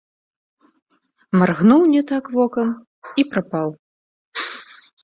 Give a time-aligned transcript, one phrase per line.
[1.41, 2.67] Маргнуў не так вокам
[3.19, 3.69] і прапаў.